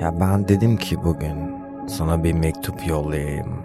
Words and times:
Ya 0.00 0.20
ben 0.20 0.48
dedim 0.48 0.76
ki 0.76 1.04
bugün 1.04 1.54
sana 1.86 2.24
bir 2.24 2.32
mektup 2.32 2.86
yollayayım. 2.86 3.62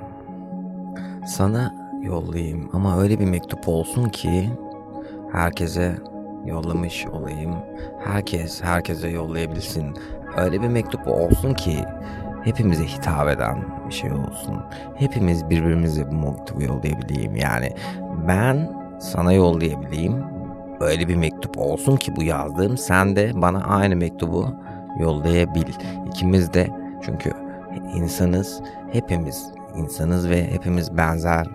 Sana 1.25 1.73
yollayayım 2.01 2.69
ama 2.73 3.01
öyle 3.01 3.19
bir 3.19 3.25
mektup 3.25 3.67
olsun 3.69 4.09
ki 4.09 4.49
herkese 5.31 5.95
yollamış 6.45 7.07
olayım. 7.07 7.55
Herkes 8.05 8.63
herkese 8.63 9.09
yollayabilsin. 9.09 9.93
Öyle 10.37 10.61
bir 10.61 10.67
mektup 10.67 11.07
olsun 11.07 11.53
ki 11.53 11.85
hepimize 12.43 12.83
hitap 12.83 13.29
eden 13.29 13.57
bir 13.87 13.93
şey 13.93 14.11
olsun. 14.11 14.61
Hepimiz 14.95 15.49
birbirimize 15.49 16.11
bu 16.11 16.15
mektubu 16.15 16.63
yollayabileyim. 16.63 17.35
Yani 17.35 17.69
ben 18.27 18.71
sana 18.99 19.33
yollayabileyim. 19.33 20.23
Öyle 20.79 21.07
bir 21.07 21.15
mektup 21.15 21.57
olsun 21.57 21.95
ki 21.97 22.15
bu 22.15 22.23
yazdığım 22.23 22.77
sen 22.77 23.15
de 23.15 23.31
bana 23.33 23.63
aynı 23.63 23.95
mektubu 23.95 24.55
yollayabil. 24.99 25.73
İkimiz 26.07 26.53
de 26.53 26.67
çünkü 27.01 27.31
insanız, 27.95 28.61
hepimiz 28.91 29.51
insanız 29.75 30.29
ve 30.29 30.51
hepimiz 30.51 30.97
benzer 30.97 31.47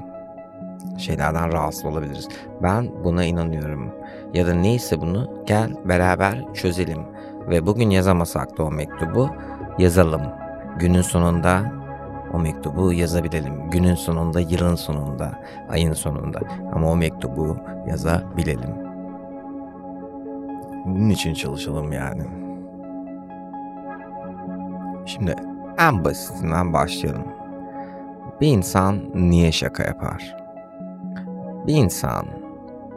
şeylerden 0.99 1.53
rahatsız 1.53 1.85
olabiliriz. 1.85 2.29
Ben 2.63 3.05
buna 3.05 3.25
inanıyorum. 3.25 3.93
Ya 4.35 4.47
da 4.47 4.55
neyse 4.55 5.01
bunu 5.01 5.45
gel 5.47 5.71
beraber 5.85 6.45
çözelim. 6.55 7.03
Ve 7.49 7.67
bugün 7.67 7.91
yazamasak 7.91 8.59
da 8.59 8.63
o 8.63 8.71
mektubu 8.71 9.31
yazalım. 9.79 10.23
Günün 10.79 11.03
sonunda 11.03 11.73
o 12.33 12.39
mektubu 12.39 12.93
yazabilelim. 12.93 13.71
Günün 13.71 13.95
sonunda, 13.95 14.41
yılın 14.41 14.75
sonunda, 14.75 15.33
ayın 15.69 15.93
sonunda. 15.93 16.41
Ama 16.73 16.91
o 16.91 16.97
mektubu 16.97 17.57
yazabilelim. 17.89 18.75
Bunun 20.85 21.11
için 21.11 21.35
çalışalım 21.35 21.93
yani. 21.93 22.44
Şimdi 25.07 25.35
en 25.79 26.05
basitinden 26.05 26.73
başlayalım. 26.73 27.25
Bir 28.41 28.49
insan 28.49 29.01
niye 29.15 29.53
şaka 29.53 29.83
yapar? 29.83 30.37
Bir 31.67 31.75
insan 31.75 32.27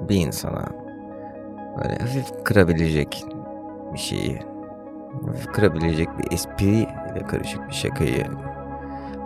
bir 0.09 0.16
insana 0.16 0.66
böyle 1.78 1.97
hafif 1.97 2.44
kırabilecek 2.44 3.25
bir 3.94 4.00
şeyi, 4.00 4.39
kırabilecek 5.53 6.09
bir 6.17 6.31
espriyle 6.31 7.23
karışık 7.28 7.67
bir 7.67 7.73
şakayı 7.73 8.25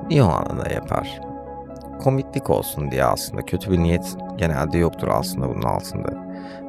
niye 0.09 0.23
o 0.23 0.27
anda 0.27 0.73
yapar? 0.73 1.21
Komiklik 2.03 2.49
olsun 2.49 2.91
diye 2.91 3.05
aslında 3.05 3.41
kötü 3.41 3.71
bir 3.71 3.79
niyet 3.79 4.17
genelde 4.37 4.77
yoktur 4.77 5.07
aslında 5.07 5.49
bunun 5.49 5.61
altında. 5.61 6.09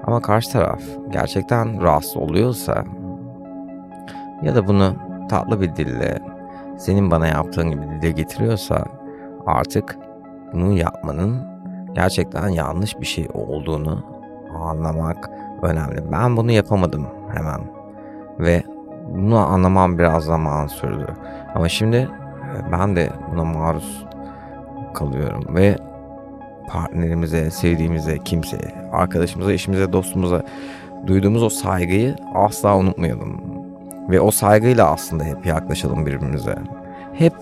Ama 0.04 0.20
karşı 0.20 0.52
taraf 0.52 0.80
gerçekten 1.10 1.82
rahatsız 1.82 2.16
oluyorsa 2.16 2.84
ya 4.42 4.54
da 4.54 4.66
bunu 4.66 5.11
tatlı 5.32 5.60
bir 5.60 5.76
dille 5.76 6.18
senin 6.78 7.10
bana 7.10 7.26
yaptığın 7.26 7.70
gibi 7.70 7.82
dile 7.82 8.10
getiriyorsa 8.10 8.84
artık 9.46 9.98
bunu 10.52 10.78
yapmanın 10.78 11.42
gerçekten 11.94 12.48
yanlış 12.48 13.00
bir 13.00 13.06
şey 13.06 13.28
olduğunu 13.34 14.04
anlamak 14.60 15.30
önemli. 15.62 16.12
Ben 16.12 16.36
bunu 16.36 16.52
yapamadım 16.52 17.06
hemen 17.34 17.60
ve 18.38 18.62
bunu 19.08 19.38
anlamam 19.38 19.98
biraz 19.98 20.24
zaman 20.24 20.66
sürdü. 20.66 21.06
Ama 21.54 21.68
şimdi 21.68 21.96
e, 21.96 22.72
ben 22.72 22.96
de 22.96 23.10
buna 23.32 23.44
maruz 23.44 24.06
kalıyorum 24.94 25.44
ve 25.54 25.76
partnerimize, 26.68 27.50
sevdiğimize, 27.50 28.18
kimseye, 28.18 28.74
arkadaşımıza, 28.92 29.52
eşimize, 29.52 29.92
dostumuza 29.92 30.42
duyduğumuz 31.06 31.42
o 31.42 31.48
saygıyı 31.48 32.16
asla 32.34 32.76
unutmayalım. 32.76 33.51
Ve 34.10 34.20
o 34.20 34.30
saygıyla 34.30 34.90
aslında 34.90 35.24
hep 35.24 35.46
yaklaşalım 35.46 36.06
birbirimize. 36.06 36.54
Hep 37.12 37.32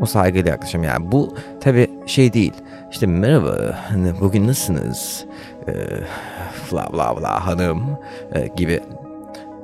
o 0.00 0.06
saygıyla 0.06 0.50
yaklaşalım. 0.50 0.84
Yani 0.84 1.12
bu 1.12 1.34
tabi 1.60 1.90
şey 2.06 2.32
değil. 2.32 2.52
İşte 2.90 3.06
merhaba, 3.06 3.56
hani 3.88 4.12
bugün 4.20 4.46
nasılsınız? 4.46 5.26
Ee, 5.68 5.72
bla 6.72 7.16
bla 7.16 7.46
hanım 7.46 7.98
e, 8.32 8.46
gibi 8.46 8.80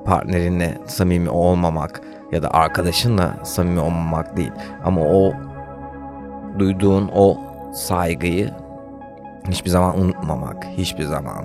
partnerinle 0.05 0.79
samimi 0.87 1.31
olmamak 1.31 2.01
ya 2.33 2.43
da 2.43 2.51
arkadaşınla 2.51 3.37
samimi 3.43 3.81
olmamak 3.81 4.37
değil. 4.37 4.53
Ama 4.85 5.01
o 5.01 5.33
duyduğun 6.59 7.11
o 7.15 7.39
saygıyı 7.75 8.51
hiçbir 9.49 9.71
zaman 9.71 10.01
unutmamak. 10.01 10.67
Hiçbir 10.77 11.05
zaman. 11.05 11.45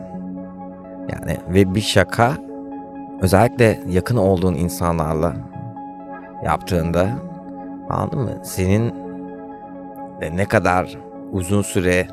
Yani 1.12 1.38
ve 1.50 1.76
bir 1.76 1.82
şaka 1.82 2.34
özellikle 3.22 3.80
yakın 3.88 4.18
olduğun 4.18 4.54
insanlarla 4.54 5.34
yaptığında 6.46 7.10
anladın 7.90 8.20
mı? 8.20 8.40
Senin 8.44 8.94
ne 10.34 10.46
kadar 10.46 10.98
uzun 11.32 11.62
süre 11.62 12.08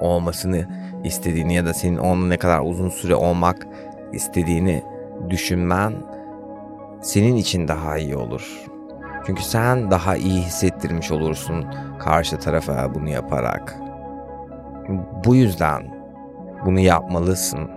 olmasını 0.00 0.66
istediğini 1.04 1.54
ya 1.54 1.66
da 1.66 1.74
senin 1.74 1.96
onunla 1.96 2.28
ne 2.28 2.36
kadar 2.36 2.60
uzun 2.60 2.88
süre 2.88 3.14
olmak 3.14 3.66
istediğini 4.12 4.82
düşünmen 5.30 5.92
senin 7.02 7.36
için 7.36 7.68
daha 7.68 7.98
iyi 7.98 8.16
olur. 8.16 8.64
Çünkü 9.26 9.42
sen 9.42 9.90
daha 9.90 10.16
iyi 10.16 10.42
hissettirmiş 10.42 11.12
olursun 11.12 11.66
karşı 11.98 12.38
tarafa 12.38 12.94
bunu 12.94 13.08
yaparak. 13.08 13.76
Bu 15.24 15.34
yüzden 15.34 15.82
bunu 16.64 16.80
yapmalısın. 16.80 17.70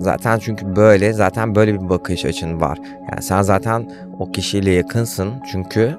Zaten 0.00 0.38
çünkü 0.38 0.76
böyle, 0.76 1.12
zaten 1.12 1.54
böyle 1.54 1.74
bir 1.74 1.88
bakış 1.88 2.24
açın 2.24 2.60
var. 2.60 2.78
Yani 3.10 3.22
sen 3.22 3.42
zaten 3.42 3.90
o 4.18 4.32
kişiyle 4.32 4.70
yakınsın 4.70 5.32
çünkü 5.50 5.96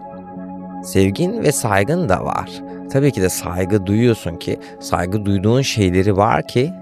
sevgin 0.84 1.44
ve 1.44 1.52
saygın 1.52 2.10
da 2.10 2.26
var. 2.26 2.64
Tabii 2.92 3.12
ki 3.12 3.22
de 3.22 3.30
saygı 3.30 3.86
duyuyorsun 3.86 4.36
ki, 4.36 4.60
saygı 4.80 5.26
duyduğun 5.26 5.62
şeyleri 5.62 6.18
var 6.18 6.48
ki 6.48 6.74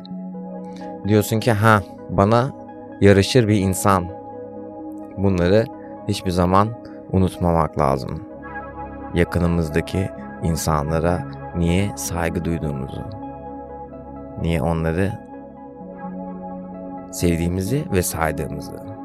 diyorsun 1.07 1.39
ki 1.39 1.51
ha 1.51 1.81
bana 2.09 2.51
yarışır 3.01 3.47
bir 3.47 3.59
insan. 3.59 4.05
Bunları 5.17 5.65
hiçbir 6.07 6.31
zaman 6.31 6.69
unutmamak 7.11 7.79
lazım. 7.79 8.23
Yakınımızdaki 9.13 10.09
insanlara 10.43 11.27
niye 11.57 11.91
saygı 11.95 12.45
duyduğumuzu, 12.45 13.03
niye 14.41 14.61
onları 14.61 15.28
sevdiğimizi 17.11 17.85
ve 17.91 18.03
saydığımızı. 18.03 18.98